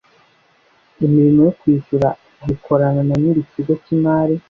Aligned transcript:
imirimo 1.05 1.39
yo 1.47 1.53
kwishyura 1.59 2.07
gikorana 2.47 3.01
na 3.07 3.15
nyiri 3.21 3.41
kigo 3.51 3.73
k’imari 3.83 4.35